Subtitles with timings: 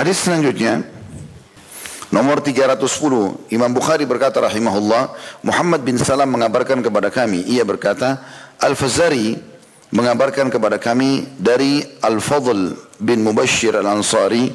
[0.00, 0.80] Hadis selanjutnya
[2.08, 5.12] Nomor 310 Imam Bukhari berkata rahimahullah
[5.44, 8.16] Muhammad bin Salam mengabarkan kepada kami Ia berkata
[8.64, 9.36] Al-Fazari
[9.92, 14.48] mengabarkan kepada kami dari Al-Fadl bin Mubashir Al-Ansari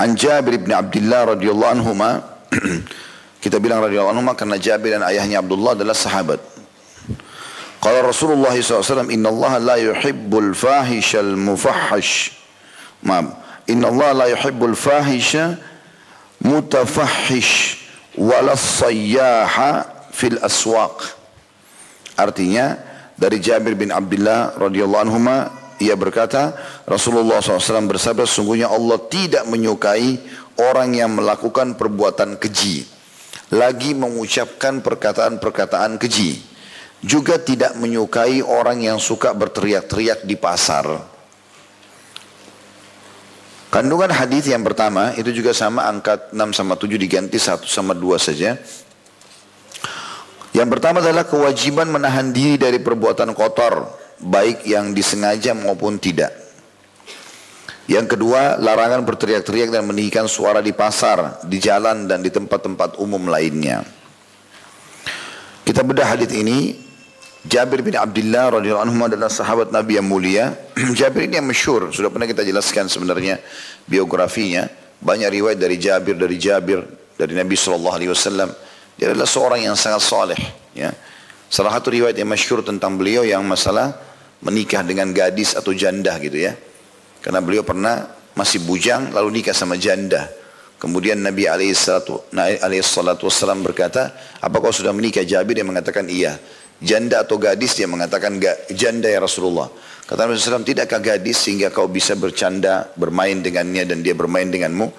[0.00, 2.24] An Jabir bin Abdullah radhiyallahu anhuma
[3.44, 6.38] Kita bilang radhiyallahu anhuma karena Jabir dan ayahnya Abdullah adalah sahabat.
[7.82, 12.38] Qala Rasulullah SAW Inna Allah la yuhibbul fahishal mufahhash.
[13.02, 15.58] Maaf Inna Allah la yuhibbul fahisha
[16.42, 17.78] mutafahish
[18.18, 21.14] wala sayyaha fil aswaq.
[22.18, 22.76] Artinya
[23.16, 25.18] dari Jabir bin Abdullah radhiyallahu anhu
[25.82, 26.54] ia berkata
[26.86, 30.22] Rasulullah SAW bersabda sungguhnya Allah tidak menyukai
[30.62, 32.86] orang yang melakukan perbuatan keji
[33.52, 36.40] lagi mengucapkan perkataan-perkataan keji
[37.02, 41.11] juga tidak menyukai orang yang suka berteriak-teriak di pasar
[43.72, 48.20] Kandungan hadis yang pertama itu juga sama angka 6 sama 7 diganti 1 sama 2
[48.20, 48.60] saja.
[50.52, 53.88] Yang pertama adalah kewajiban menahan diri dari perbuatan kotor,
[54.20, 56.36] baik yang disengaja maupun tidak.
[57.88, 63.24] Yang kedua, larangan berteriak-teriak dan meninggikan suara di pasar, di jalan dan di tempat-tempat umum
[63.24, 63.88] lainnya.
[65.64, 66.76] Kita bedah hadis ini
[67.42, 70.54] Jabir bin Abdullah radhiyallahu anhu adalah sahabat Nabi yang mulia.
[70.98, 73.42] Jabir ini yang masyhur, sudah pernah kita jelaskan sebenarnya
[73.90, 74.70] biografinya.
[75.02, 76.86] Banyak riwayat dari Jabir, dari Jabir,
[77.18, 78.54] dari Nabi sallallahu alaihi wasallam.
[78.94, 80.38] Dia adalah seorang yang sangat saleh,
[80.78, 80.94] ya.
[81.50, 83.98] Salah satu riwayat yang masyhur tentang beliau yang masalah
[84.38, 86.54] menikah dengan gadis atau janda gitu ya.
[87.20, 88.06] Karena beliau pernah
[88.38, 90.30] masih bujang lalu nikah sama janda.
[90.78, 95.26] Kemudian Nabi alaihissalatu wassalam berkata, apa kau sudah menikah?
[95.26, 96.38] Jabir yang mengatakan iya
[96.82, 98.36] janda atau gadis dia mengatakan
[98.74, 99.70] janda ya Rasulullah.
[100.02, 104.90] Kata Nabi SAW, tidakkah gadis sehingga kau bisa bercanda, bermain dengannya dan dia bermain denganmu?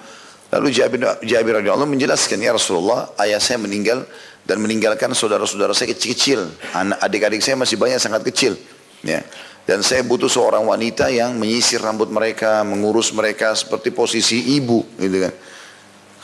[0.50, 4.02] Lalu Jabir, Jabir menjelaskan, ya Rasulullah, ayah saya meninggal
[4.42, 6.40] dan meninggalkan saudara-saudara saya kecil-kecil.
[6.74, 8.56] Anak adik-adik saya masih banyak sangat kecil.
[9.04, 9.22] Ya.
[9.64, 15.24] Dan saya butuh seorang wanita yang menyisir rambut mereka, mengurus mereka seperti posisi ibu, gitu
[15.24, 15.32] kan.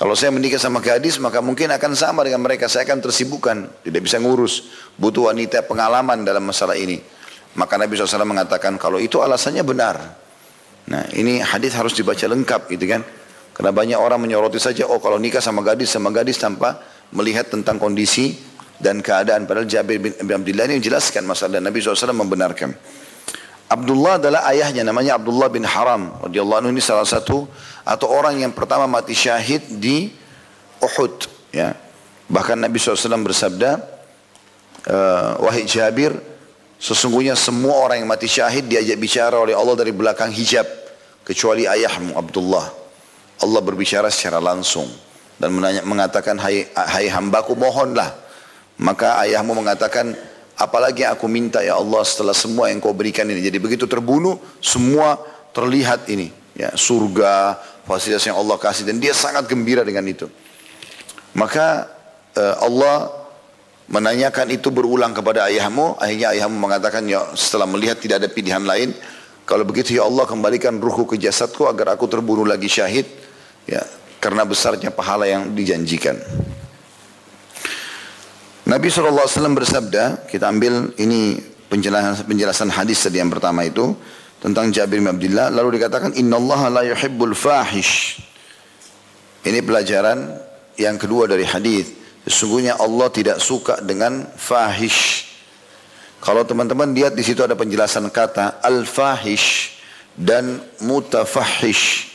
[0.01, 2.73] Kalau saya menikah sama gadis maka mungkin akan sama dengan mereka.
[2.73, 4.73] Saya akan tersibukkan, tidak bisa ngurus.
[4.97, 6.97] Butuh wanita pengalaman dalam masalah ini.
[7.61, 10.01] Maka Nabi SAW mengatakan kalau itu alasannya benar.
[10.89, 13.05] Nah ini hadis harus dibaca lengkap gitu kan.
[13.53, 16.81] Karena banyak orang menyoroti saja, oh kalau nikah sama gadis sama gadis tanpa
[17.13, 18.41] melihat tentang kondisi
[18.81, 19.45] dan keadaan.
[19.45, 22.73] Padahal Jabir bin Abdullah ini menjelaskan masalah dan Nabi SAW membenarkan.
[23.71, 27.47] Abdullah adalah ayahnya namanya Abdullah bin Haram radhiyallahu anhu ini salah satu
[27.85, 30.11] atau orang yang pertama mati syahid di
[30.81, 31.15] Uhud
[31.53, 31.77] ya.
[32.31, 33.71] Bahkan Nabi SAW bersabda
[34.87, 36.15] uh, wahai Jabir
[36.79, 40.67] sesungguhnya semua orang yang mati syahid diajak bicara oleh Allah dari belakang hijab
[41.27, 42.67] kecuali ayahmu Abdullah.
[43.41, 44.87] Allah berbicara secara langsung
[45.41, 48.13] dan menanya, mengatakan hai, hai hambaku mohonlah.
[48.81, 50.17] Maka ayahmu mengatakan
[50.61, 53.41] Apalagi aku minta ya Allah setelah semua yang kau berikan ini.
[53.41, 55.17] Jadi begitu terbunuh, semua
[55.57, 56.29] terlihat ini.
[56.55, 57.57] Ya, surga,
[57.87, 58.85] fasilitas yang Allah kasih.
[58.87, 60.27] Dan dia sangat gembira dengan itu.
[61.35, 61.87] Maka
[62.35, 63.11] uh, Allah
[63.91, 65.99] menanyakan itu berulang kepada ayahmu.
[65.99, 68.95] Akhirnya ayahmu mengatakan, ya setelah melihat tidak ada pilihan lain.
[69.47, 73.07] Kalau begitu ya Allah kembalikan ruhku ke jasadku agar aku terbunuh lagi syahid.
[73.67, 73.83] Ya,
[74.23, 76.19] karena besarnya pahala yang dijanjikan.
[78.71, 83.99] Nabi SAW bersabda, kita ambil ini penjelasan, penjelasan hadis tadi yang pertama itu
[84.41, 88.25] tentang Jabir bin Abdullah lalu dikatakan innallaha la yuhibbul fahish.
[89.45, 90.37] Ini pelajaran
[90.81, 91.93] yang kedua dari hadis.
[92.25, 95.29] Sesungguhnya Allah tidak suka dengan fahish.
[96.21, 99.81] Kalau teman-teman lihat di situ ada penjelasan kata al-fahish
[100.13, 102.13] dan mutafahish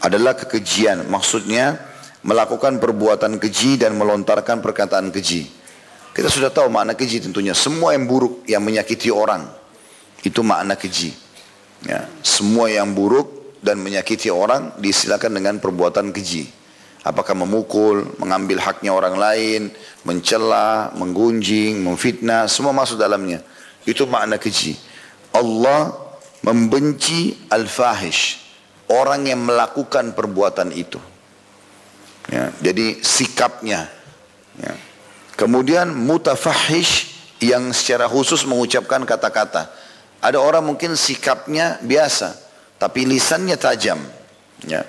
[0.00, 1.04] adalah kekejian.
[1.04, 1.76] Maksudnya
[2.24, 5.44] melakukan perbuatan keji dan melontarkan perkataan keji.
[6.16, 7.52] Kita sudah tahu makna keji tentunya.
[7.52, 9.57] Semua yang buruk yang menyakiti orang
[10.22, 11.14] itu makna keji.
[11.86, 16.50] Ya, semua yang buruk dan menyakiti orang disilakan dengan perbuatan keji.
[17.06, 19.70] Apakah memukul, mengambil haknya orang lain,
[20.02, 23.40] mencela, menggunjing, memfitnah, semua masuk dalamnya.
[23.86, 24.74] Itu makna keji.
[25.30, 25.94] Allah
[26.42, 28.42] membenci al-fahish,
[28.90, 30.98] orang yang melakukan perbuatan itu.
[32.28, 33.88] Ya, jadi sikapnya.
[34.58, 34.74] Ya.
[35.38, 39.70] Kemudian mutafahish yang secara khusus mengucapkan kata-kata.
[40.18, 42.34] Ada orang mungkin sikapnya biasa,
[42.78, 44.02] tapi lisannya tajam.
[44.66, 44.82] Ya.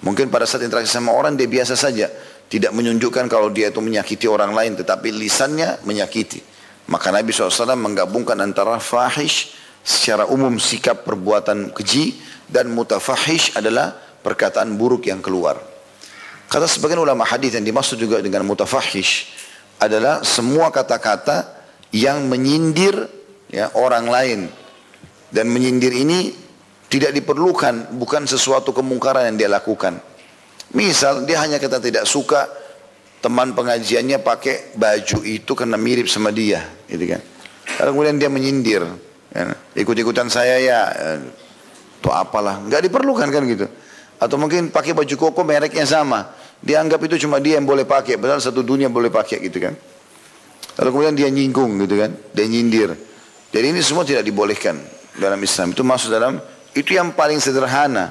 [0.00, 2.08] Mungkin pada saat interaksi sama orang dia biasa saja,
[2.48, 6.40] tidak menunjukkan kalau dia itu menyakiti orang lain, tetapi lisannya menyakiti.
[6.88, 12.16] Maka Nabi SAW menggabungkan antara fahish secara umum sikap perbuatan keji
[12.48, 15.60] dan mutafahish adalah perkataan buruk yang keluar.
[16.48, 19.32] Kata sebagian ulama hadis yang dimaksud juga dengan mutafahish
[19.80, 21.48] adalah semua kata-kata
[21.92, 24.40] yang menyindir ya, orang lain.
[25.34, 26.30] Dan menyindir ini
[26.86, 29.98] tidak diperlukan, bukan sesuatu kemungkaran yang dia lakukan.
[30.78, 32.46] Misal dia hanya kata tidak suka
[33.18, 37.20] teman pengajiannya pakai baju itu karena mirip sama dia, gitu kan.
[37.80, 38.82] Lalu kemudian dia menyindir,
[39.32, 40.80] ya, ikut-ikutan saya ya,
[41.98, 43.66] itu apalah, nggak diperlukan kan gitu.
[44.20, 46.30] Atau mungkin pakai baju koko mereknya sama,
[46.62, 49.74] dianggap itu cuma dia yang boleh pakai, padahal satu dunia boleh pakai gitu kan.
[50.78, 52.94] Lalu kemudian dia nyinggung gitu kan, dia nyindir.
[53.54, 54.74] Jadi ini semua tidak dibolehkan
[55.14, 55.70] dalam Islam.
[55.70, 56.42] Itu masuk dalam
[56.74, 58.10] itu yang paling sederhana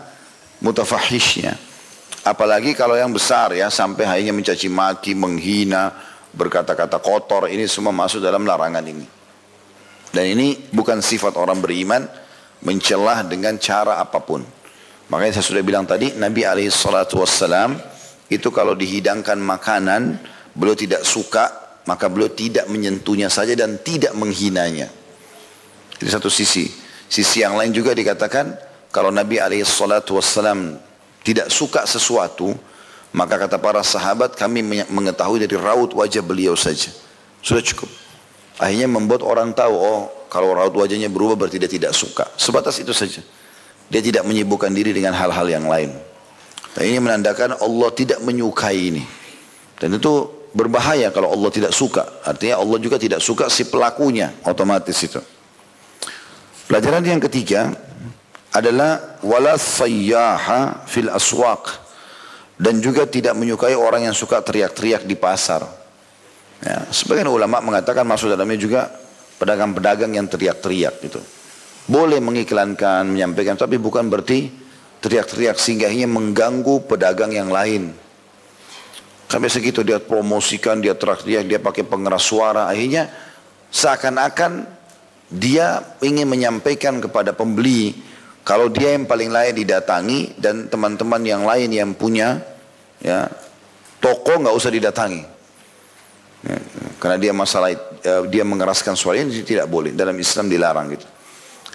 [0.64, 1.60] mutafahishnya.
[2.24, 5.92] Apalagi kalau yang besar ya sampai hanya mencaci maki, menghina,
[6.32, 9.04] berkata-kata kotor ini semua masuk dalam larangan ini.
[10.16, 12.08] Dan ini bukan sifat orang beriman
[12.64, 14.40] mencelah dengan cara apa pun.
[15.12, 17.76] Makanya saya sudah bilang tadi Nabi SAW
[18.32, 20.24] itu kalau dihidangkan makanan
[20.56, 21.52] beliau tidak suka
[21.84, 25.03] maka beliau tidak menyentuhnya saja dan tidak menghinanya.
[26.04, 26.68] Itu satu sisi.
[27.08, 28.60] Sisi yang lain juga dikatakan
[28.92, 30.04] kalau Nabi SAW
[31.24, 32.52] tidak suka sesuatu,
[33.16, 36.92] maka kata para sahabat kami mengetahui dari raut wajah beliau saja.
[37.40, 37.88] Sudah cukup.
[38.60, 42.28] Akhirnya membuat orang tahu, oh kalau raut wajahnya berubah berarti dia tidak suka.
[42.36, 43.24] Sebatas itu saja.
[43.88, 45.96] Dia tidak menyibukkan diri dengan hal-hal yang lain.
[46.76, 49.04] Dan ini menandakan Allah tidak menyukai ini.
[49.80, 52.04] Dan itu berbahaya kalau Allah tidak suka.
[52.26, 55.22] Artinya Allah juga tidak suka si pelakunya otomatis itu.
[56.74, 57.70] Pelajaran yang ketiga
[58.50, 61.70] adalah wala sayyaha fil aswaq
[62.58, 65.70] dan juga tidak menyukai orang yang suka teriak-teriak di pasar.
[66.66, 68.90] Ya, sebagian ulama mengatakan masuk dalamnya juga
[69.38, 71.22] pedagang-pedagang yang teriak-teriak itu.
[71.86, 74.50] Boleh mengiklankan, menyampaikan, tapi bukan berarti
[74.98, 77.94] teriak-teriak sehingga ini mengganggu pedagang yang lain.
[79.30, 83.14] Sampai segitu dia promosikan, dia teriak-teriak, dia pakai pengeras suara, akhirnya
[83.70, 84.82] seakan-akan
[85.32, 87.96] dia ingin menyampaikan kepada pembeli
[88.44, 92.44] kalau dia yang paling layak didatangi dan teman-teman yang lain yang punya
[93.00, 93.32] ya
[94.04, 95.24] toko nggak usah didatangi.
[96.44, 96.60] Ya,
[97.00, 99.96] karena dia masalah uh, dia mengeraskan suara ini tidak boleh.
[99.96, 101.08] Dalam Islam dilarang gitu.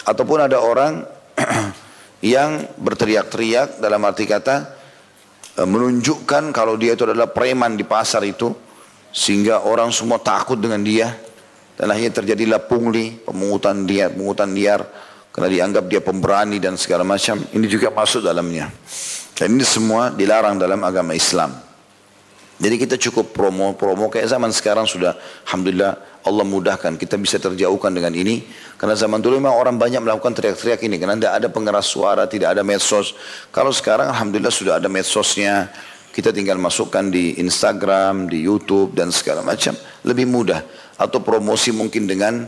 [0.05, 1.09] Ataupun ada orang
[2.21, 4.57] yang berteriak-teriak dalam arti kata
[5.57, 8.53] uh, menunjukkan kalau dia itu adalah preman di pasar itu
[9.09, 11.17] sehingga orang semua takut dengan dia
[11.79, 14.83] dan akhirnya terjadilah pungli, pemungutan dia, pemungutan liar.
[15.31, 17.39] Karena dianggap dia pemberani dan segala macam.
[17.39, 18.67] Ini juga masuk dalamnya.
[19.39, 21.55] Dan ini semua dilarang dalam agama Islam.
[22.59, 25.15] Jadi kita cukup promo-promo kayak zaman sekarang sudah
[25.47, 26.99] Alhamdulillah Allah mudahkan.
[26.99, 28.43] Kita bisa terjauhkan dengan ini.
[28.75, 30.99] Karena zaman dulu memang orang banyak melakukan teriak-teriak ini.
[30.99, 33.15] Karena tidak ada pengeras suara tidak ada medsos.
[33.55, 35.71] Kalau sekarang Alhamdulillah sudah ada medsosnya.
[36.11, 39.79] Kita tinggal masukkan di Instagram di YouTube dan segala macam.
[40.03, 40.67] Lebih mudah
[40.99, 42.43] atau promosi mungkin dengan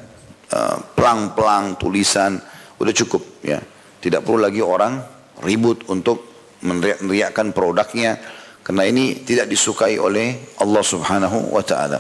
[0.50, 2.37] uh, pelang-pelang tulisan
[2.76, 3.62] udah cukup ya
[4.02, 4.99] tidak perlu lagi orang
[5.47, 6.26] ribut untuk
[6.61, 8.20] meneriakkan produknya
[8.61, 11.99] karena ini tidak disukai oleh Allah Subhanahu wa taala.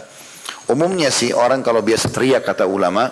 [0.68, 3.08] Umumnya sih orang kalau biasa teriak kata ulama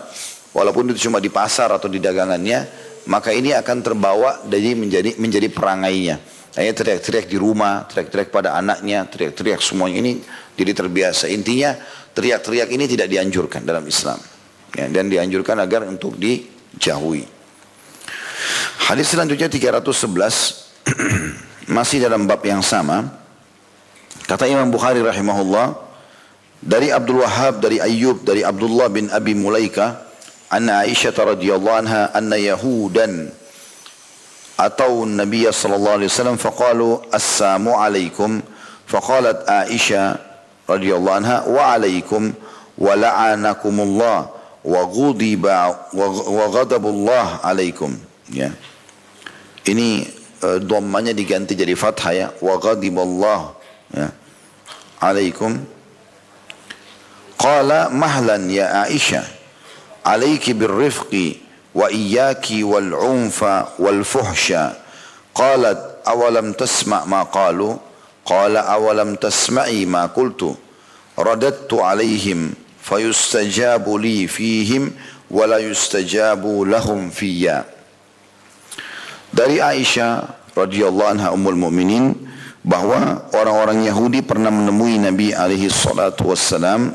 [0.53, 2.69] walaupun itu cuma di pasar atau di dagangannya
[3.09, 6.17] maka ini akan terbawa jadi menjadi menjadi perangainya.
[6.59, 10.13] Hanya teriak-teriak di rumah, teriak-teriak pada anaknya, teriak-teriak semuanya ini
[10.59, 11.31] jadi terbiasa.
[11.31, 11.79] Intinya
[12.19, 14.19] teriak-teriak ini tidak dianjurkan dalam Islam.
[14.75, 17.23] Ya, dan dianjurkan agar untuk dijauhi.
[18.91, 19.87] Hadis selanjutnya 311
[21.79, 23.07] masih dalam bab yang sama.
[24.27, 25.79] Kata Imam Bukhari rahimahullah
[26.59, 30.05] dari Abdul Wahab dari Ayyub dari Abdullah bin Abi Mulaika
[30.51, 33.31] anna Aisyah radhiyallahu anha anna Yahudan
[34.59, 38.43] atau Nabi sallallahu alaihi wasallam faqalu assalamu alaikum
[38.85, 40.28] faqalat Aisyah
[40.69, 42.31] radhiyallahu anha wa alaikum
[42.79, 44.19] wa la'anakumullah
[44.65, 47.97] wa ghudiba wa ghadabullah alaikum
[48.29, 48.53] ya.
[49.65, 50.05] Ini
[50.45, 52.27] uh, dhammanya diganti jadi fathah ya.
[52.41, 53.57] Wa ghadiballah
[53.97, 54.09] ya.
[55.01, 55.57] Alaikum
[57.39, 59.23] qala mahlan ya Aisyah
[60.03, 61.39] alayki birrifqi
[61.71, 64.75] wa iyyaki wal unfa wal fuhsha
[65.37, 67.79] qalat awalam tasma' ma qalu
[68.29, 70.53] Qala awalam tasma'i ma qultu?
[71.17, 72.53] Radattu alaihim
[72.85, 74.93] fayustajabu li fihim
[75.33, 77.65] wa la yustajabu lahum fiyya.
[79.33, 82.13] Dari Aisyah radhiyallahu anha ummul muminin
[82.61, 86.93] bahwa orang-orang Yahudi pernah menemui Nabi alaihi salatu wassalam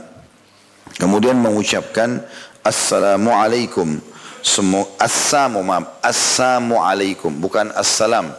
[1.01, 2.21] kemudian mengucapkan
[2.61, 3.97] assalamu alaikum.
[4.43, 7.31] Semua assamu maaf assamu alaikum.
[7.41, 8.29] Bukan assalam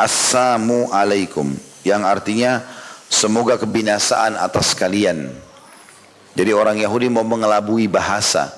[0.00, 1.52] assamu alaikum
[1.84, 2.64] yang artinya
[3.06, 5.30] semoga kebinasaan atas kalian.
[6.34, 8.50] Jadi orang Yahudi mau mengelabui bahasa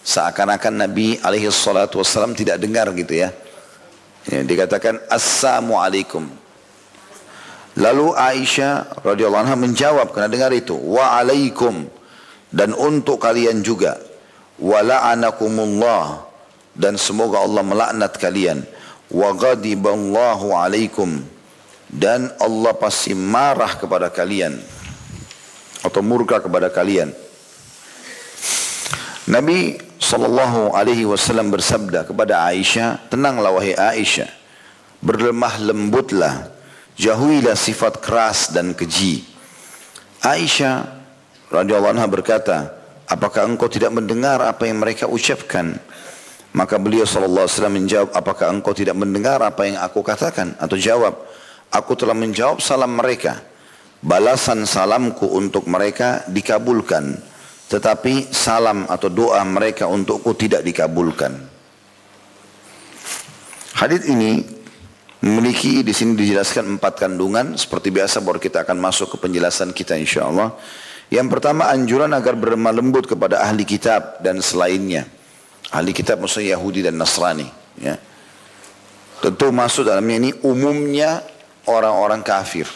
[0.00, 3.28] seakan-akan Nabi alaihi salatu wassalam tidak dengar gitu ya.
[4.24, 6.24] ya dikatakan Assamu alaikum.
[7.78, 11.86] Lalu Aisyah radhiyallahu anha menjawab karena dengar itu, wa alaikum
[12.48, 14.00] dan untuk kalian juga.
[14.58, 16.26] Wa la'anakumullah
[16.74, 18.62] dan semoga Allah melaknat kalian
[19.10, 21.22] wa ghadiballahu alaikum
[21.88, 24.60] dan Allah pasti marah kepada kalian
[25.80, 27.10] atau murka kepada kalian.
[29.28, 34.28] Nabi sallallahu alaihi wasallam bersabda kepada Aisyah, "Tenanglah wahai Aisyah,
[35.04, 36.48] berlemah lembutlah,
[36.96, 39.24] jauhilah sifat keras dan keji."
[40.24, 40.88] Aisyah
[41.52, 42.72] radhiyallahu anha berkata,
[43.04, 45.76] "Apakah engkau tidak mendengar apa yang mereka ucapkan?"
[46.56, 50.56] Maka beliau SAW menjawab, apakah engkau tidak mendengar apa yang aku katakan?
[50.56, 51.27] Atau jawab,
[51.72, 53.44] aku telah menjawab salam mereka.
[53.98, 57.18] Balasan salamku untuk mereka dikabulkan.
[57.68, 61.34] Tetapi salam atau doa mereka untukku tidak dikabulkan.
[63.76, 64.42] Hadis ini
[65.22, 69.98] memiliki di sini dijelaskan empat kandungan seperti biasa baru kita akan masuk ke penjelasan kita
[69.98, 70.54] insya Allah.
[71.08, 75.08] Yang pertama anjuran agar berlemah lembut kepada ahli kitab dan selainnya.
[75.68, 77.48] Ahli kitab maksudnya Yahudi dan Nasrani.
[77.80, 78.00] Ya.
[79.18, 81.20] Tentu masuk dalamnya ini umumnya
[81.68, 82.66] orang-orang kafir.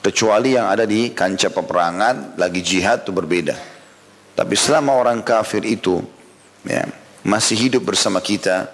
[0.00, 3.52] Kecuali yang ada di kancah peperangan, lagi jihad itu berbeda.
[4.32, 6.00] Tapi selama orang kafir itu
[6.64, 6.88] ya,
[7.20, 8.72] masih hidup bersama kita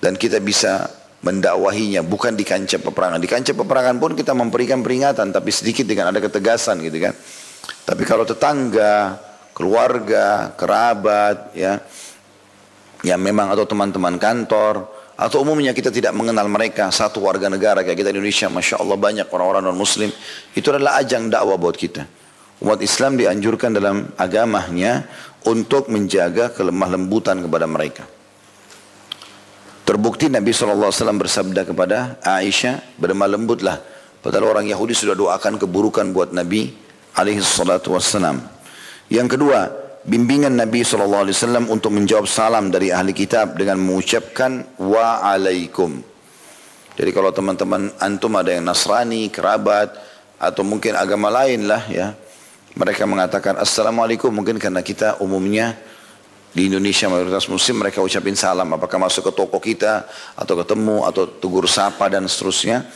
[0.00, 0.88] dan kita bisa
[1.20, 3.20] mendakwahinya bukan di kancah peperangan.
[3.20, 7.12] Di kancah peperangan pun kita memberikan peringatan tapi sedikit dengan ada ketegasan gitu kan.
[7.84, 9.20] Tapi kalau tetangga,
[9.56, 11.80] keluarga, kerabat ya
[13.04, 18.02] yang memang atau teman-teman kantor atau umumnya kita tidak mengenal mereka satu warga negara kayak
[18.02, 20.10] kita di Indonesia Masya Allah banyak orang-orang non muslim
[20.54, 22.02] itu adalah ajang dakwah buat kita.
[22.62, 25.06] Umat Islam dianjurkan dalam agamanya
[25.46, 28.06] untuk menjaga kelemah lembutan kepada mereka.
[29.84, 30.88] Terbukti Nabi SAW
[31.20, 33.78] bersabda kepada Aisyah berlemah lembutlah.
[34.24, 36.72] Padahal orang Yahudi sudah doakan keburukan buat Nabi
[37.12, 38.40] alaihi salatu wassalam.
[39.12, 41.32] Yang kedua bimbingan Nabi SAW
[41.72, 46.04] untuk menjawab salam dari ahli kitab dengan mengucapkan wa alaikum.
[46.94, 49.90] Jadi kalau teman-teman antum ada yang Nasrani, kerabat,
[50.38, 52.14] atau mungkin agama lain lah ya.
[52.74, 55.78] Mereka mengatakan Assalamualaikum mungkin karena kita umumnya
[56.54, 60.06] di Indonesia mayoritas muslim mereka ucapin salam apakah masuk ke toko kita
[60.38, 62.86] atau ketemu atau tegur sapa dan seterusnya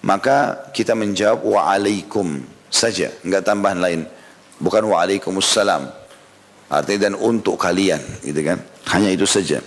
[0.00, 2.40] maka kita menjawab wa alaikum
[2.72, 4.00] saja enggak tambahan lain
[4.56, 6.01] bukan wa alaikumussalam
[6.70, 8.58] Artinya dan untuk kalian, gitu kan?
[8.92, 9.62] Hanya itu saja.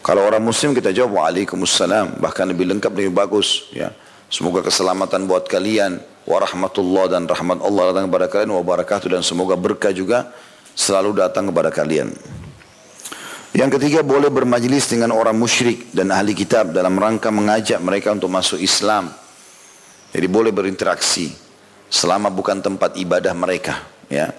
[0.00, 3.92] Kalau orang muslim kita jawab waalaikumsalam, bahkan lebih lengkap lebih bagus, ya.
[4.30, 9.58] Semoga keselamatan buat kalian, warahmatullah dan rahmat Allah datang kepada kalian, wa barakatuh dan semoga
[9.58, 10.30] berkah juga
[10.72, 12.14] selalu datang kepada kalian.
[13.50, 18.30] Yang ketiga boleh bermajlis dengan orang musyrik dan ahli kitab dalam rangka mengajak mereka untuk
[18.30, 19.10] masuk Islam.
[20.14, 21.34] Jadi boleh berinteraksi
[21.90, 24.30] selama bukan tempat ibadah mereka, ya.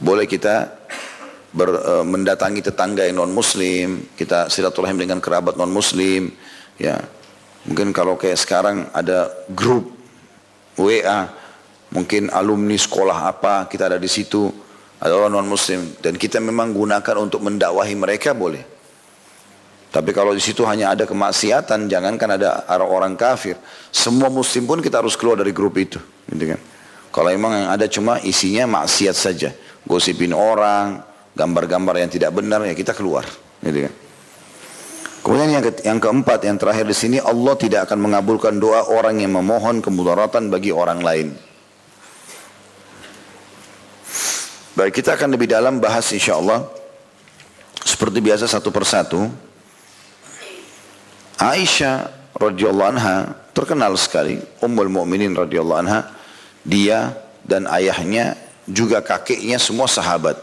[0.00, 0.72] Boleh kita
[1.52, 6.32] ber, uh, mendatangi tetangga yang non muslim, kita silaturahim dengan kerabat non muslim,
[6.80, 7.00] ya.
[7.62, 9.94] Mungkin kalau kayak sekarang ada grup
[10.74, 11.30] WA,
[11.94, 14.50] mungkin alumni sekolah apa, kita ada di situ,
[14.98, 18.62] ada orang non muslim dan kita memang gunakan untuk mendakwahi mereka boleh.
[19.92, 23.60] Tapi kalau di situ hanya ada kemaksiatan, jangankan ada orang kafir,
[23.92, 26.00] semua muslim pun kita harus keluar dari grup itu,
[26.32, 26.60] gitu kan.
[27.12, 29.52] Kalau memang yang ada cuma isinya maksiat saja,
[29.86, 33.24] gosipin orang, gambar-gambar yang tidak benar ya kita keluar.
[33.62, 33.94] Gitu kan.
[35.22, 39.22] Kemudian yang, ke, yang keempat, yang terakhir di sini Allah tidak akan mengabulkan doa orang
[39.22, 41.30] yang memohon kemudaratan bagi orang lain.
[44.74, 46.66] Baik, kita akan lebih dalam bahas insya Allah.
[47.86, 49.30] Seperti biasa satu persatu.
[51.38, 53.16] Aisyah radhiyallahu anha
[53.54, 56.10] terkenal sekali, Ummul Mukminin radhiyallahu anha,
[56.66, 57.14] dia
[57.46, 58.34] dan ayahnya
[58.68, 60.38] juga kakeknya semua sahabat.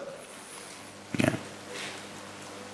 [1.16, 1.32] Ya.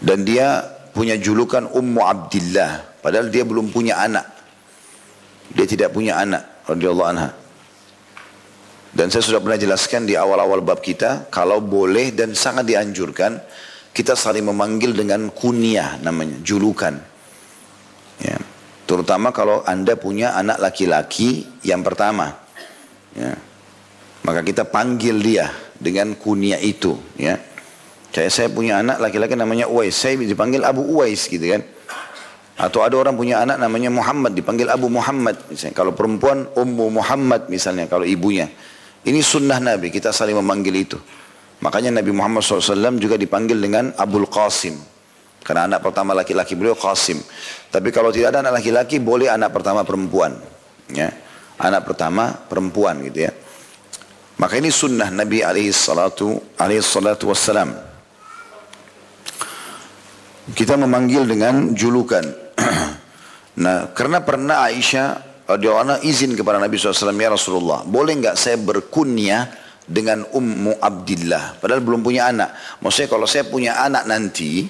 [0.01, 4.25] Dan dia punya julukan Ummu Abdillah, padahal dia belum punya anak.
[5.51, 7.29] Dia tidak punya anak, radhiyallahu anha.
[8.95, 13.43] Dan saya sudah pernah jelaskan di awal-awal bab kita, kalau boleh dan sangat dianjurkan,
[13.91, 16.95] kita saling memanggil dengan kunyah namanya, julukan.
[18.23, 18.39] Ya.
[18.87, 22.39] Terutama kalau anda punya anak laki-laki yang pertama.
[23.17, 23.35] Ya.
[24.25, 27.37] Maka kita panggil dia dengan kunia itu, ya.
[28.09, 31.61] Kayak saya punya anak laki-laki namanya Uwais, saya dipanggil Abu Uwais gitu kan.
[32.55, 35.35] Atau ada orang punya anak namanya Muhammad, dipanggil Abu Muhammad.
[35.51, 35.75] Misalnya.
[35.75, 38.47] Kalau perempuan, Ummu Muhammad misalnya, kalau ibunya.
[39.05, 40.97] Ini sunnah Nabi, kita saling memanggil itu.
[41.61, 44.79] Makanya Nabi Muhammad SAW juga dipanggil dengan Abul Qasim.
[45.45, 47.19] Karena anak pertama laki-laki beliau Qasim.
[47.69, 50.33] Tapi kalau tidak ada anak laki-laki, boleh anak pertama perempuan.
[50.89, 51.13] Ya.
[51.59, 53.31] Anak pertama perempuan gitu ya.
[54.35, 57.71] Maka ini sunnah Nabi alaihi salatu alaihi salatu wassalam.
[60.51, 62.21] Kita memanggil dengan julukan.
[63.63, 65.07] nah, karena pernah Aisyah
[65.49, 69.49] radhiyallahu izin kepada Nabi SAW, ya Rasulullah, boleh enggak saya berkunyah
[69.85, 72.81] dengan Ummu Abdillah, padahal belum punya anak.
[72.81, 74.65] Maksudnya kalau saya punya anak nanti,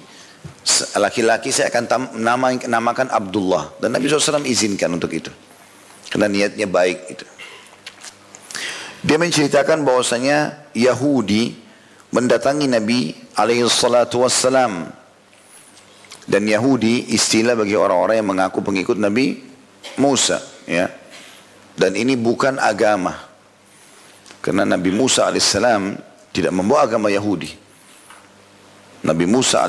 [1.00, 3.80] laki-laki saya akan nama, namakan Abdullah.
[3.80, 5.32] Dan Nabi SAW izinkan untuk itu.
[6.12, 7.26] Karena niatnya baik itu.
[9.06, 11.54] Dia menceritakan bahwasanya Yahudi
[12.10, 14.90] mendatangi Nabi alaihi salatu wassalam
[16.26, 19.46] dan Yahudi istilah bagi orang-orang yang mengaku pengikut Nabi
[20.02, 20.90] Musa ya.
[21.78, 23.14] Dan ini bukan agama.
[24.42, 25.98] Karena Nabi Musa alaihissalam
[26.34, 27.52] tidak membawa agama Yahudi.
[29.06, 29.62] Nabi Musa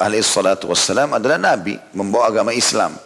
[0.00, 2.96] alaihissalatu wassalam adalah Nabi membawa agama Islam.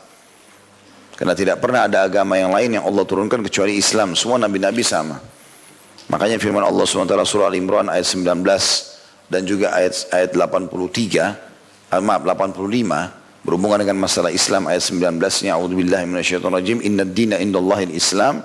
[1.23, 4.19] Karena tidak pernah ada agama yang lain yang Allah turunkan kecuali Islam.
[4.19, 5.23] Semua Nabi-Nabi sama.
[6.11, 8.43] Makanya firman Allah SWT surah Al-Imran ayat 19
[9.31, 16.83] dan juga ayat ayat 83 maaf 85 berhubungan dengan masalah Islam ayat 19-nya A'udzubillahi minasyaitonir
[16.83, 18.43] Inna dina indallahil Islam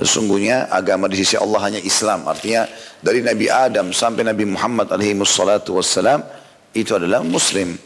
[0.00, 2.64] sesungguhnya agama di sisi Allah hanya Islam artinya
[3.04, 6.24] dari Nabi Adam sampai Nabi Muhammad alaihi wassalam
[6.72, 7.76] itu adalah muslim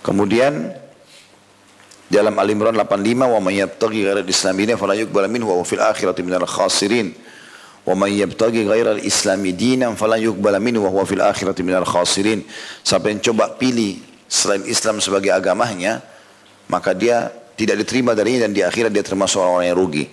[0.00, 0.72] kemudian
[2.10, 6.26] dalam Al-Imran 85 wa may yabtaghi ghairal islam dinan fala yuqbal minhu wa fil akhirati
[6.26, 7.14] minal khasirin
[7.80, 12.44] Wa man yabtaghi ghairal islami dinan fala yuqbal minhu wa fil akhirati minal khasirin.
[12.84, 13.96] Siapa yang coba pilih
[14.28, 16.04] selain Islam sebagai agamanya,
[16.68, 20.04] maka dia tidak diterima darinya dan di akhirat dia termasuk orang-orang yang rugi.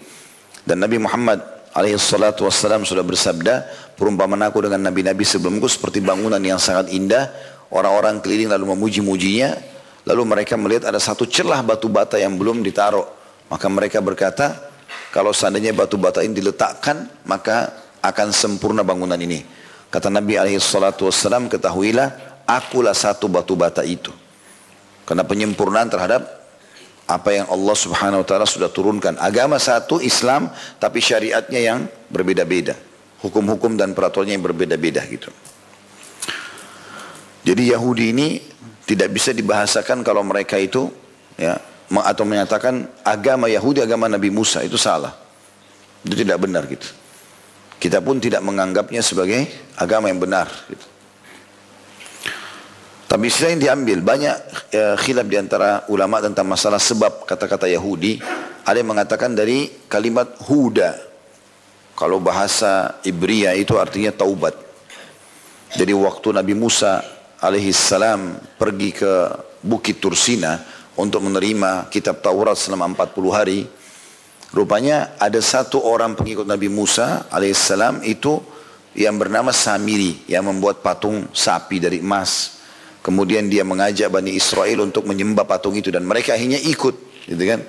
[0.63, 1.43] Dan Nabi Muhammad
[1.75, 3.67] alaihi salatu wassalam sudah bersabda,
[3.99, 7.29] perumpamaan aku dengan nabi-nabi sebelumku seperti bangunan yang sangat indah,
[7.71, 9.59] orang-orang keliling lalu memuji-mujinya,
[10.07, 13.03] lalu mereka melihat ada satu celah batu bata yang belum ditaruh.
[13.51, 14.55] Maka mereka berkata,
[15.11, 19.43] kalau seandainya batu bata ini diletakkan, maka akan sempurna bangunan ini.
[19.91, 24.11] Kata Nabi SAW, ketahuilah, akulah satu batu bata itu.
[25.03, 26.23] Karena penyempurnaan terhadap
[27.07, 29.15] apa yang Allah Subhanahu wa taala sudah turunkan.
[29.15, 31.79] Agama satu Islam tapi syariatnya yang
[32.11, 32.75] berbeda-beda.
[33.23, 35.31] Hukum-hukum dan peraturannya yang berbeda-beda gitu.
[37.47, 38.27] Jadi Yahudi ini
[38.87, 40.87] tidak bisa dibahasakan kalau mereka itu
[41.35, 41.59] ya
[41.91, 45.11] atau menyatakan agama Yahudi agama Nabi Musa itu salah.
[46.07, 46.87] Itu tidak benar gitu.
[47.77, 49.43] Kita pun tidak menganggapnya sebagai
[49.75, 50.47] agama yang benar.
[50.71, 50.85] Gitu.
[53.07, 54.35] Tapi yang diambil banyak
[54.67, 58.19] ya, khilaf di antara ulama tentang masalah sebab kata-kata Yahudi.
[58.67, 61.07] Ada yang mengatakan dari kalimat huda.
[61.95, 64.53] Kalau bahasa Ibria itu artinya taubat.
[65.71, 69.11] Jadi waktu Nabi Musa alaihi salam pergi ke
[69.61, 70.61] Bukit Tursina,
[70.97, 73.59] untuk menerima kitab Taurat selama 40 hari.
[74.51, 78.41] Rupanya ada satu orang pengikut Nabi Musa alaihissalam itu
[78.97, 82.57] yang bernama Samiri yang membuat patung sapi dari emas.
[83.05, 86.95] Kemudian dia mengajak Bani Israel untuk menyembah patung itu dan mereka akhirnya ikut,
[87.29, 87.61] gitu kan?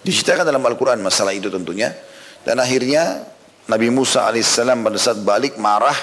[0.00, 1.92] Diceritakan dalam Al-Quran masalah itu tentunya.
[2.40, 3.20] Dan akhirnya
[3.68, 5.96] Nabi Musa alaihissalam pada saat balik marah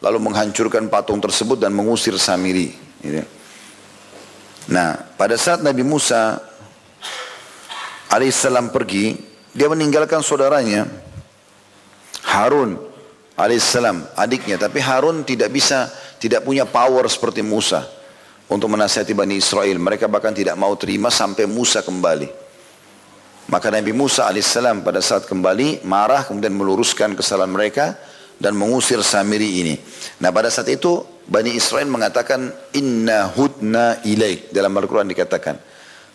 [0.00, 2.72] lalu menghancurkan patung tersebut dan mengusir Samiri.
[3.00, 3.24] Gitu.
[4.72, 6.40] Nah, pada saat Nabi Musa
[8.08, 9.16] alaihissalam pergi,
[9.52, 10.88] dia meninggalkan saudaranya
[12.24, 12.76] Harun
[13.36, 14.56] alaihissalam, adiknya.
[14.56, 15.88] Tapi Harun tidak bisa,
[16.20, 17.84] tidak punya power seperti Musa
[18.48, 19.76] untuk menasihati Bani Israel.
[19.76, 22.28] Mereka bahkan tidak mau terima sampai Musa kembali.
[23.50, 27.98] Maka Nabi Musa alaihissalam pada saat kembali marah kemudian meluruskan kesalahan mereka
[28.40, 29.74] dan mengusir Samiri ini.
[30.24, 34.50] Nah pada saat itu Bani Israel mengatakan inna hudna ilaik.
[34.50, 35.60] Dalam Al-Quran dikatakan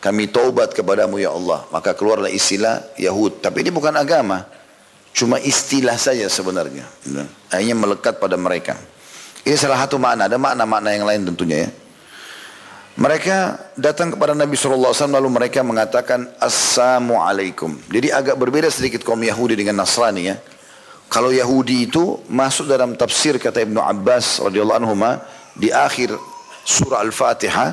[0.01, 1.63] kami taubat kepadamu ya Allah.
[1.69, 3.39] Maka keluarlah istilah Yahud.
[3.39, 4.43] Tapi ini bukan agama
[5.15, 6.83] cuma istilah saja sebenarnya.
[7.47, 8.75] Akhirnya melekat pada mereka.
[9.45, 10.27] Ini salah satu makna.
[10.27, 11.71] Ada makna-makna yang lain tentunya ya.
[12.95, 13.37] Mereka
[13.75, 17.75] datang kepada Nabi SAW lalu mereka mengatakan Assalamualaikum.
[17.91, 20.35] Jadi agak berbeda sedikit kaum Yahudi dengan Nasrani ya
[21.09, 24.95] kalau Yahudi itu masuk dalam tafsir kata Ibnu Abbas radhiyallahu anhu
[25.55, 26.11] di akhir
[26.65, 27.67] surah Al-Fatihah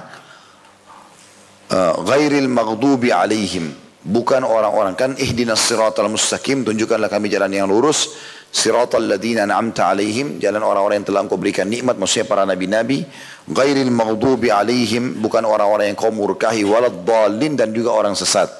[1.72, 3.72] uh, ghairil maghdubi alaihim.
[4.02, 4.98] Bukan orang-orang.
[4.98, 8.14] Kan ihdinas siratal mustaqim tunjukkanlah kami jalan yang lurus.
[8.52, 13.06] Siratal ladina an'amta alaihim jalan orang-orang yang telah engkau berikan nikmat maksudnya para nabi-nabi.
[13.48, 18.50] Ghairil maghdubi alaihim bukan orang-orang yang kau murkahi walad dhalin dan juga orang sesat.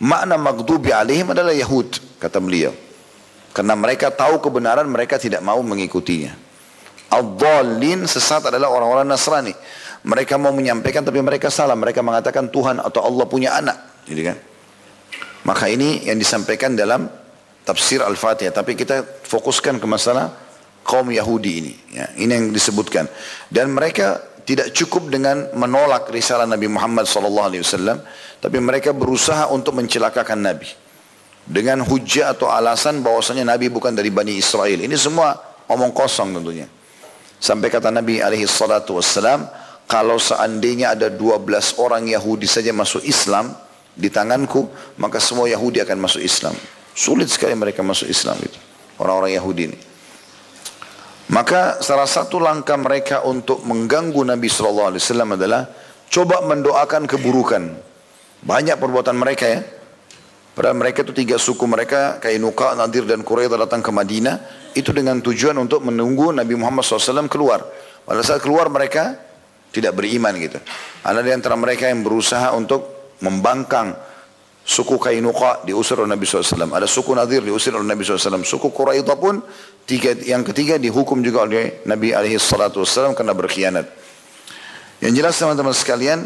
[0.00, 2.72] Makna maghdubi alaihim adalah Yahud kata beliau
[3.50, 6.32] karena mereka tahu kebenaran mereka tidak mau mengikutinya
[7.10, 9.54] ad-dhalin sesat adalah orang-orang Nasrani
[10.06, 14.36] mereka mau menyampaikan tapi mereka salah mereka mengatakan Tuhan atau Allah punya anak jadi kan
[15.44, 17.08] maka ini yang disampaikan dalam
[17.64, 18.52] tafsir Al-Fatihah.
[18.52, 20.32] Tapi kita fokuskan ke masalah
[20.84, 21.72] kaum Yahudi ini.
[21.94, 23.08] Ya, ini yang disebutkan.
[23.48, 28.02] Dan mereka tidak cukup dengan menolak risalah Nabi Muhammad SAW,
[28.42, 30.68] tapi mereka berusaha untuk mencelakakan Nabi
[31.50, 34.78] dengan hujah atau alasan bahwasanya Nabi bukan dari Bani Israel.
[34.78, 35.34] Ini semua
[35.66, 36.70] omong kosong tentunya.
[37.42, 39.50] Sampai kata Nabi alaihi salatu wassalam,
[39.90, 43.50] kalau seandainya ada 12 orang Yahudi saja masuk Islam,
[44.00, 46.54] di tanganku, maka semua Yahudi akan masuk Islam.
[46.94, 48.58] Sulit sekali mereka masuk Islam itu.
[49.00, 49.78] Orang-orang Yahudi ini.
[51.30, 54.98] Maka salah satu langkah mereka untuk mengganggu Nabi SAW
[55.38, 55.70] adalah
[56.10, 57.62] coba mendoakan keburukan.
[58.42, 59.60] Banyak perbuatan mereka ya.
[60.50, 64.36] Padahal mereka itu tiga suku mereka, Kainuka, Nadir dan Quraidah datang ke Madinah.
[64.74, 67.62] Itu dengan tujuan untuk menunggu Nabi Muhammad SAW keluar.
[68.06, 69.14] Pada saat keluar mereka
[69.70, 70.58] tidak beriman gitu.
[71.06, 73.94] Ada di antara mereka yang berusaha untuk membangkang
[74.66, 76.70] suku Kainuqa diusir oleh Nabi SAW.
[76.70, 78.42] Ada suku Nadir diusir oleh Nabi SAW.
[78.42, 79.42] Suku Quraidah pun
[79.86, 83.86] tiga, yang ketiga dihukum juga oleh Nabi SAW karena berkhianat.
[85.00, 86.18] Yang jelas teman-teman sekalian,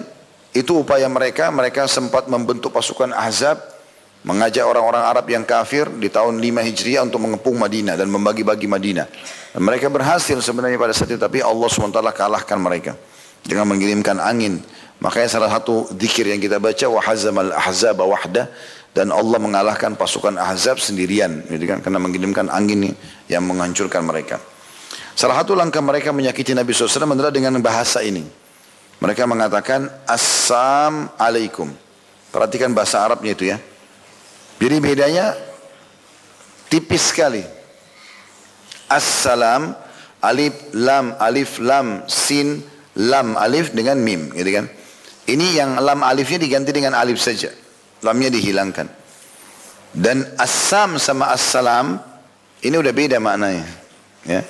[0.52, 1.50] itu upaya mereka.
[1.50, 3.73] Mereka sempat membentuk pasukan Ahzab,
[4.24, 9.06] mengajak orang-orang Arab yang kafir di tahun 5 Hijriah untuk mengepung Madinah dan membagi-bagi Madinah.
[9.52, 12.96] Dan mereka berhasil sebenarnya pada saat itu, tapi Allah SWT kalahkan mereka
[13.44, 14.64] dengan mengirimkan angin
[15.04, 18.48] Makanya salah satu zikir yang kita baca wa hazamal ahzab wahda
[18.96, 22.94] dan Allah mengalahkan pasukan Ahzab sendirian gitu kan karena mengirimkan angin
[23.28, 24.40] yang menghancurkan mereka.
[25.12, 28.22] Salah satu langkah mereka menyakiti Nabi SAW adalah dengan bahasa ini.
[29.02, 31.68] Mereka mengatakan Assam alaikum.
[32.30, 33.58] Perhatikan bahasa Arabnya itu ya.
[34.58, 35.34] Jadi bedanya
[36.70, 37.42] tipis sekali.
[38.88, 39.74] Assalam
[40.22, 42.62] alif lam alif lam sin
[42.96, 44.66] lam alif dengan mim gitu kan.
[45.24, 47.48] Ini yang lam alifnya diganti dengan alif saja.
[48.04, 48.86] Lamnya dihilangkan.
[49.94, 51.96] Dan assam sama assalam
[52.60, 53.64] ini udah beda maknanya.
[54.26, 54.42] Ya.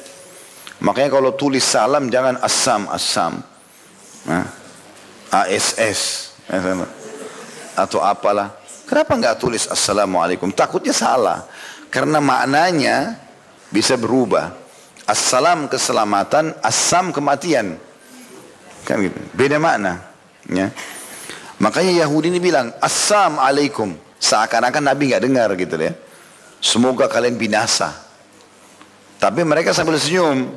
[0.80, 3.32] Makanya kalau tulis salam jangan assam assam.
[4.24, 4.46] Nah,
[5.28, 6.58] ASS ya,
[7.76, 8.63] atau apalah.
[8.84, 10.52] Kenapa nggak tulis assalamualaikum?
[10.52, 11.48] Takutnya salah.
[11.88, 13.16] Karena maknanya
[13.72, 14.52] bisa berubah.
[15.04, 17.76] Assalam keselamatan, assam kematian.
[18.84, 19.20] Kan gitu.
[19.32, 20.00] Beda makna.
[20.48, 20.72] Ya.
[21.60, 23.96] Makanya Yahudi ini bilang, Assam alaikum.
[24.20, 25.92] Seakan-akan Nabi nggak dengar gitu ya.
[26.60, 27.92] Semoga kalian binasa.
[29.20, 30.48] Tapi mereka sambil senyum.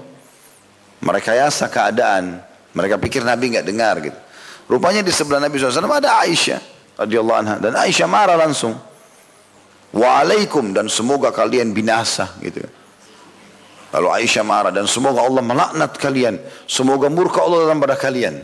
[1.04, 2.40] Mereka yasa keadaan.
[2.72, 4.20] Mereka pikir Nabi nggak dengar gitu.
[4.68, 8.73] Rupanya di sebelah Nabi SAW ada Aisyah radhiyallahu anha dan Aisyah marah langsung.
[9.93, 12.65] Waalaikum dan semoga kalian binasa gitu.
[13.95, 16.36] Lalu Aisyah marah dan semoga Allah melaknat kalian.
[16.67, 18.43] Semoga murka Allah dalam pada kalian.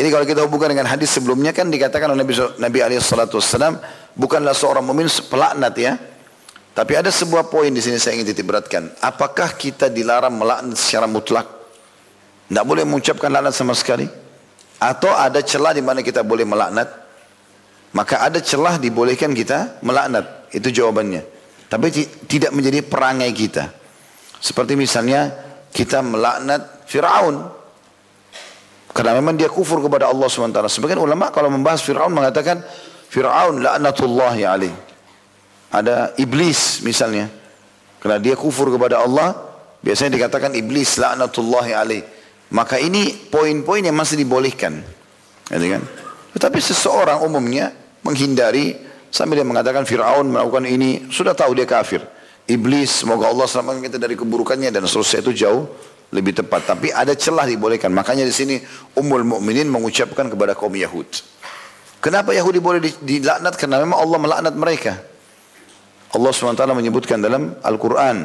[0.00, 3.76] Ini kalau kita hubungkan dengan hadis sebelumnya kan dikatakan oleh Nabi, Nabi Alaihissalam
[4.16, 5.92] bukanlah seorang mumin pelaknat ya.
[6.72, 8.88] Tapi ada sebuah poin di sini saya ingin titik beratkan.
[9.04, 11.44] Apakah kita dilarang melaknat secara mutlak?
[12.48, 14.08] Tidak boleh mengucapkan laknat sama sekali?
[14.80, 16.99] Atau ada celah di mana kita boleh melaknat?
[17.90, 20.50] Maka ada celah dibolehkan kita melaknat.
[20.54, 21.22] Itu jawabannya.
[21.70, 21.86] Tapi
[22.26, 23.70] tidak menjadi perangai kita.
[24.38, 25.30] Seperti misalnya
[25.70, 27.50] kita melaknat Fir'aun.
[28.90, 30.66] Karena memang dia kufur kepada Allah SWT.
[30.66, 32.62] Sebagian ulama kalau membahas Fir'aun mengatakan
[33.10, 34.74] Fir'aun la'natullahi alaih.
[35.70, 37.30] Ada iblis misalnya.
[38.02, 39.34] Karena dia kufur kepada Allah,
[39.82, 42.02] biasanya dikatakan iblis la'natullahi alaih.
[42.50, 44.82] Maka ini poin-poin yang masih dibolehkan.
[45.46, 45.82] Gitu kan?
[46.34, 47.70] Tetapi seseorang umumnya
[48.02, 48.76] menghindari
[49.10, 52.00] sambil dia mengatakan Fir'aun melakukan ini, sudah tahu dia kafir.
[52.50, 55.70] Iblis, semoga Allah selamatkan kita dari keburukannya dan seterusnya itu jauh
[56.10, 56.74] lebih tepat.
[56.74, 57.94] Tapi ada celah dibolehkan.
[57.94, 58.58] Makanya di sini
[58.98, 61.06] Ummul Mukminin mengucapkan kepada kaum Yahud.
[62.02, 63.54] Kenapa Yahudi boleh dilaknat?
[63.54, 64.98] Karena memang Allah melaknat mereka.
[66.10, 68.16] Allah SWT menyebutkan dalam Al-Quran.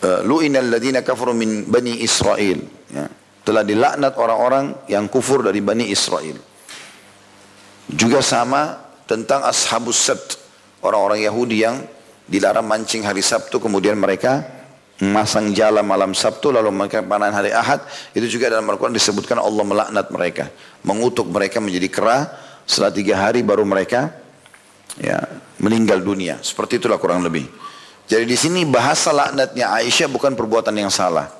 [0.00, 2.56] Eh, Lu'inal ladina kafaru min Bani Israel.
[2.88, 3.04] Ya.
[3.44, 6.49] Telah dilaknat orang-orang yang kufur dari Bani Israel.
[7.88, 8.76] Juga sama
[9.08, 10.36] tentang Ashabus Sabt.
[10.80, 11.80] Orang-orang Yahudi yang
[12.30, 14.46] dilarang mancing hari Sabtu kemudian mereka
[15.00, 19.64] memasang jala malam Sabtu lalu mereka panen hari Ahad itu juga dalam Al-Quran disebutkan Allah
[19.64, 20.44] melaknat mereka
[20.86, 22.18] mengutuk mereka menjadi kera
[22.68, 24.14] setelah tiga hari baru mereka
[25.00, 25.20] ya
[25.60, 26.38] meninggal dunia.
[26.40, 27.46] Seperti itulah kurang lebih.
[28.10, 31.30] Jadi di sini bahasa laknatnya Aisyah bukan perbuatan yang salah.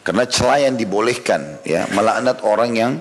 [0.00, 2.92] Karena celah yang dibolehkan ya melaknat orang yang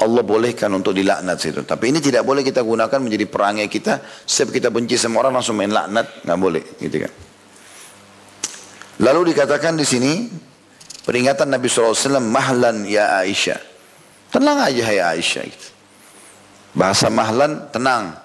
[0.00, 1.60] Allah bolehkan untuk dilaknat situ.
[1.60, 4.00] Tapi ini tidak boleh kita gunakan menjadi perangai kita.
[4.24, 7.12] Setiap kita benci sama orang langsung main laknat, nggak boleh, gitu kan.
[9.00, 10.12] Lalu dikatakan di sini
[11.04, 13.60] peringatan Nabi SAW mahlan ya Aisyah.
[14.32, 15.42] Tenang aja ya Aisyah.
[15.44, 15.68] Gitu.
[16.76, 18.16] Bahasa mahlan tenang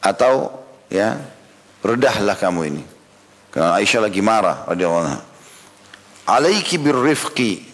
[0.00, 1.16] atau ya
[1.84, 2.84] redahlah kamu ini.
[3.52, 5.20] Karena Aisyah lagi marah radhiyallahu anha.
[6.28, 7.68] Alaiki birrifqi.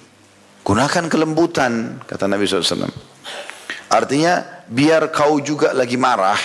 [0.65, 3.14] Gunakan kelembutan kata Nabi SAW.
[3.95, 6.39] Artinya biar kau juga lagi marah,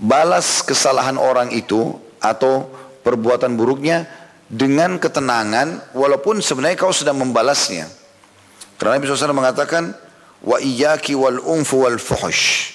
[0.00, 1.92] balas kesalahan orang itu
[2.24, 2.72] atau
[3.04, 4.08] perbuatan buruknya
[4.48, 7.84] dengan ketenangan walaupun sebenarnya kau sedang membalasnya.
[8.80, 9.92] Karena Nabi SAW mengatakan
[10.40, 12.72] wa iyyaki wal unfu wal fuhush.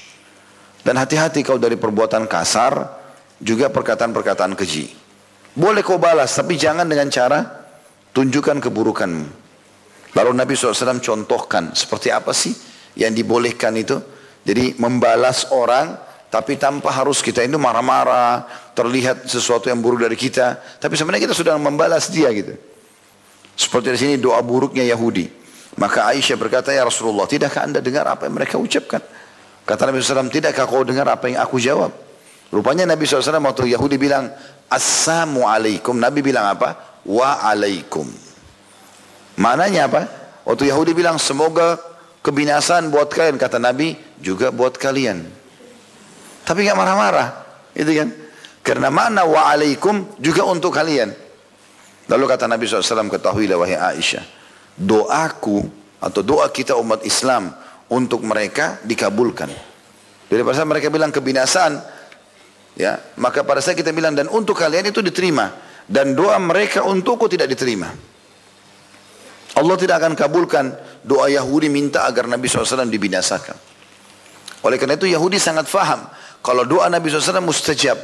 [0.85, 2.93] Dan hati-hati kau dari perbuatan kasar
[3.41, 4.85] juga perkataan-perkataan keji.
[5.57, 7.41] Boleh kau balas tapi jangan dengan cara
[8.13, 9.25] tunjukkan keburukanmu.
[10.13, 13.99] Lalu Nabi SAW contohkan seperti apa sih yang dibolehkan itu.
[14.45, 18.45] Jadi membalas orang tapi tanpa harus kita itu marah-marah,
[18.77, 20.61] terlihat sesuatu yang buruk dari kita.
[20.77, 22.53] Tapi sebenarnya kita sudah membalas dia gitu.
[23.57, 25.25] Seperti di sini doa buruknya Yahudi.
[25.81, 29.01] Maka Aisyah berkata, ya Rasulullah, tidakkah anda dengar apa yang mereka ucapkan?
[29.65, 31.91] Kata Nabi SAW, tidakkah kau dengar apa yang aku jawab?
[32.53, 34.29] Rupanya Nabi SAW waktu Yahudi bilang,
[34.69, 35.97] Assalamu alaikum.
[35.97, 37.01] Nabi bilang apa?
[37.09, 38.05] Wa alaikum.
[39.41, 40.01] Maknanya apa?
[40.45, 41.81] Waktu Yahudi bilang, semoga
[42.19, 45.23] Kebinasaan buat kalian kata Nabi juga buat kalian.
[46.43, 47.27] Tapi nggak marah-marah,
[47.77, 48.09] itu kan?
[48.59, 51.15] Karena mana waalaikum juga untuk kalian.
[52.09, 54.25] Lalu kata Nabi SAW ketahuilah wahai Aisyah,
[54.75, 55.63] doaku
[56.01, 57.53] atau doa kita umat Islam
[57.87, 59.49] untuk mereka dikabulkan.
[60.29, 61.79] Jadi pada saat mereka bilang kebinasaan,
[62.75, 65.53] ya maka pada saat kita bilang dan untuk kalian itu diterima
[65.89, 67.89] dan doa mereka untukku tidak diterima.
[69.57, 70.65] Allah tidak akan kabulkan
[71.03, 73.55] doa Yahudi minta agar Nabi SAW dibinasakan.
[74.63, 76.03] Oleh karena itu Yahudi sangat faham
[76.43, 77.99] kalau doa Nabi SAW mustajab.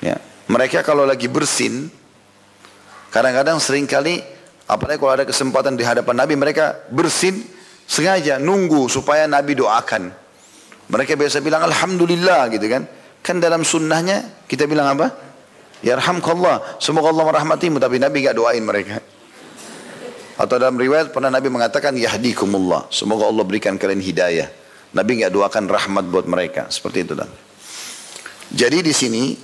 [0.00, 0.16] Ya.
[0.50, 1.86] Mereka kalau lagi bersin,
[3.14, 4.18] kadang-kadang sering kali
[4.66, 7.42] apalagi kalau ada kesempatan di hadapan Nabi mereka bersin
[7.86, 10.10] sengaja nunggu supaya Nabi doakan.
[10.90, 12.82] Mereka biasa bilang Alhamdulillah gitu kan.
[13.22, 15.30] Kan dalam sunnahnya kita bilang apa?
[15.80, 16.82] Ya Yarhamkallah.
[16.82, 17.78] Semoga Allah merahmatimu.
[17.78, 18.98] Tapi Nabi gak doain mereka.
[20.40, 22.88] Atau dalam riwayat pernah Nabi mengatakan yahdikumullah.
[22.88, 24.48] Semoga Allah berikan kalian hidayah.
[24.96, 26.72] Nabi nggak doakan rahmat buat mereka.
[26.72, 27.28] Seperti itu dan.
[28.48, 29.36] Jadi di sini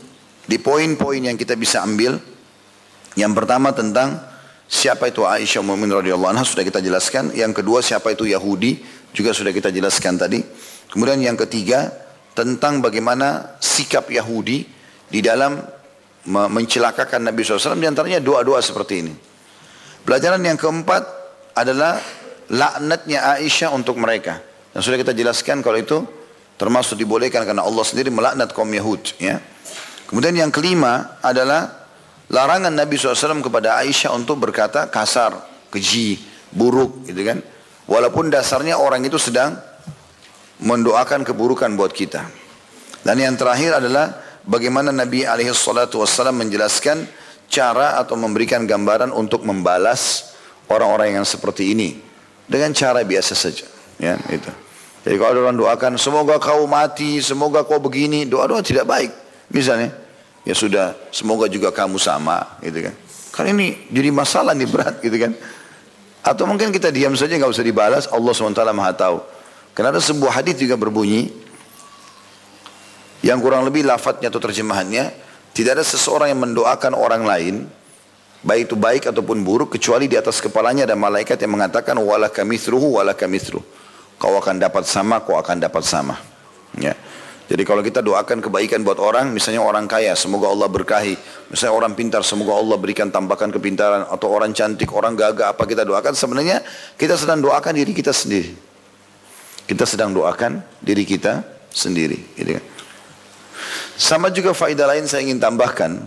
[0.48, 2.16] di poin-poin yang kita bisa ambil
[3.12, 4.16] yang pertama tentang
[4.64, 7.28] siapa itu Aisyah Mu'min radhiyallahu anha sudah kita jelaskan.
[7.36, 8.80] Yang kedua siapa itu Yahudi
[9.12, 10.40] juga sudah kita jelaskan tadi.
[10.88, 11.92] Kemudian yang ketiga
[12.32, 14.64] tentang bagaimana sikap Yahudi
[15.12, 15.60] di dalam
[16.26, 17.76] mencelakakan Nabi SAW.
[17.76, 19.35] Di antaranya doa-doa seperti ini.
[20.06, 21.02] Pelajaran yang keempat
[21.58, 21.98] adalah
[22.46, 24.38] laknatnya Aisyah untuk mereka.
[24.70, 25.98] Dan sudah kita jelaskan kalau itu
[26.54, 29.02] termasuk dibolehkan karena Allah sendiri melaknat kaum Yahud.
[29.18, 29.42] Ya.
[30.06, 31.90] Kemudian yang kelima adalah
[32.30, 35.34] larangan Nabi SAW kepada Aisyah untuk berkata kasar,
[35.74, 36.22] keji,
[36.54, 37.42] buruk gitu kan.
[37.90, 39.58] Walaupun dasarnya orang itu sedang
[40.62, 42.22] mendoakan keburukan buat kita.
[43.02, 44.14] Dan yang terakhir adalah
[44.46, 50.34] bagaimana Nabi SAW menjelaskan cara atau memberikan gambaran untuk membalas
[50.70, 51.98] orang-orang yang seperti ini.
[52.46, 53.66] Dengan cara biasa saja
[53.98, 54.50] ya itu.
[55.02, 59.10] Jadi kalau orang doakan semoga kau mati semoga kau begini doa-doa tidak baik
[59.50, 59.90] misalnya.
[60.46, 62.94] Ya sudah semoga juga kamu sama gitu kan.
[63.34, 65.34] Kan ini jadi masalah nih berat gitu kan.
[66.22, 69.18] Atau mungkin kita diam saja nggak usah dibalas Allah swt maha tahu.
[69.74, 71.34] Karena ada sebuah hadis juga berbunyi
[73.26, 75.25] yang kurang lebih lafadznya atau terjemahannya
[75.56, 77.64] tidak ada seseorang yang mendoakan orang lain,
[78.44, 83.00] baik itu baik ataupun buruk, kecuali di atas kepalanya ada malaikat yang mengatakan, wala kamithruhu,
[83.00, 83.64] wala kamithruh.
[84.20, 86.20] Kau akan dapat sama, kau akan dapat sama.
[86.76, 86.92] Ya.
[87.48, 91.16] Jadi kalau kita doakan kebaikan buat orang, misalnya orang kaya, semoga Allah berkahi.
[91.48, 94.04] Misalnya orang pintar, semoga Allah berikan tambahkan kepintaran.
[94.12, 96.12] Atau orang cantik, orang gagah, apa kita doakan.
[96.12, 96.60] Sebenarnya
[97.00, 98.50] kita sedang doakan diri kita sendiri.
[99.64, 102.18] Kita sedang doakan diri kita sendiri.
[102.34, 102.75] Gitu kan.
[103.96, 106.02] Sama juga faedah lain saya ingin tambahkan.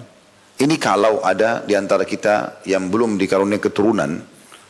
[0.59, 4.19] Ini kalau ada di antara kita yang belum dikaruniai keturunan.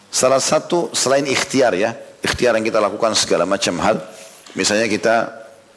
[0.10, 1.94] Salah satu selain ikhtiar ya.
[2.20, 3.98] Ikhtiar yang kita lakukan segala macam hal.
[4.54, 5.16] Misalnya kita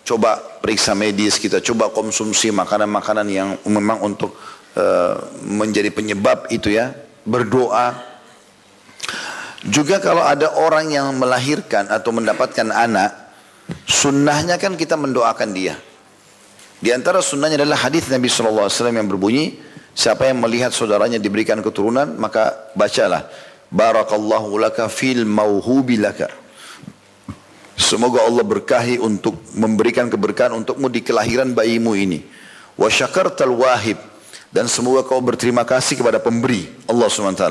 [0.02, 4.34] coba periksa medis, kita coba konsumsi makanan-makanan yang memang untuk
[4.76, 6.92] uh, menjadi penyebab itu ya.
[7.22, 8.12] Berdoa.
[9.62, 13.22] Juga kalau ada orang yang melahirkan atau mendapatkan anak
[13.86, 15.78] Sunnahnya kan kita mendoakan dia.
[16.82, 19.54] Di antara sunnahnya adalah hadis Nabi SAW yang berbunyi,
[19.94, 23.30] siapa yang melihat saudaranya diberikan keturunan, maka bacalah.
[23.70, 26.26] Barakallahu laka fil mauhubi laka.
[27.78, 32.26] Semoga Allah berkahi untuk memberikan keberkahan untukmu di kelahiran bayimu ini.
[32.74, 33.96] Wa syakartal wahib.
[34.52, 37.46] Dan semoga kau berterima kasih kepada pemberi Allah SWT.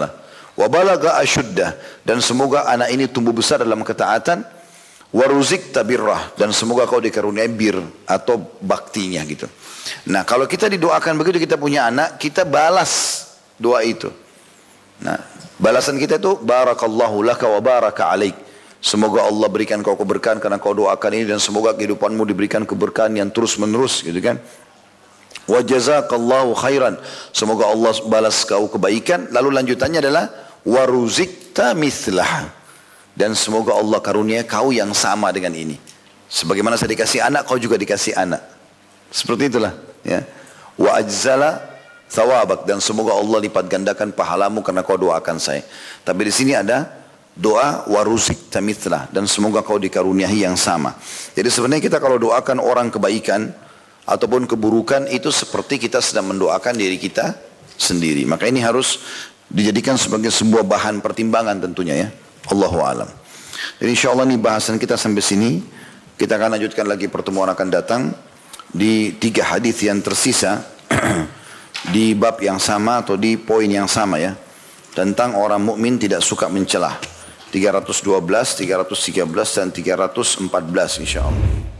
[0.54, 1.74] Wa balaga asyuddah.
[2.06, 4.46] Dan semoga anak ini tumbuh besar dalam ketaatan
[5.12, 9.45] waruzik tabirrah dan semoga kau dikaruniai bir atau baktinya gitu.
[10.08, 13.24] Nah kalau kita didoakan begitu kita punya anak kita balas
[13.60, 14.08] doa itu.
[15.04, 15.19] Nah
[15.60, 18.36] balasan kita itu barakallahu laka wa baraka alaik.
[18.82, 23.30] Semoga Allah berikan kau keberkahan karena kau doakan ini dan semoga kehidupanmu diberikan keberkahan yang
[23.30, 24.41] terus menerus gitu kan.
[25.45, 26.97] Wa jazakallahu khairan.
[27.30, 29.30] Semoga Allah balas kau kebaikan.
[29.30, 30.26] Lalu lanjutannya adalah
[30.65, 32.61] waruzikta mithlah
[33.17, 35.76] dan semoga Allah karunia kau yang sama dengan ini.
[36.32, 38.39] Sebagaimana saya dikasih anak, kau juga dikasih anak.
[39.12, 39.76] Seperti itulah.
[40.08, 40.24] Ya.
[40.80, 41.71] Wa ajzala
[42.08, 45.63] thawabak dan semoga Allah lipat gandakan pahalamu karena kau doakan saya.
[46.08, 46.88] Tapi di sini ada
[47.36, 50.95] doa waruzik tamithlah dan semoga kau dikaruniai yang sama.
[51.36, 53.52] Jadi sebenarnya kita kalau doakan orang kebaikan
[54.08, 57.36] ataupun keburukan itu seperti kita sedang mendoakan diri kita
[57.80, 58.28] sendiri.
[58.28, 59.00] Maka ini harus
[59.47, 62.10] dijadikan sebagai sebuah bahan pertimbangan tentunya ya.
[62.49, 63.10] Allahu alam.
[63.77, 65.51] Jadi insya Allah ini bahasan kita sampai sini.
[66.17, 68.13] Kita akan lanjutkan lagi pertemuan akan datang
[68.71, 70.62] di tiga hadis yang tersisa
[71.93, 74.38] di bab yang sama atau di poin yang sama ya
[74.93, 76.99] tentang orang mukmin tidak suka mencelah
[77.49, 81.70] 312, 313 dan 314 insya Allah.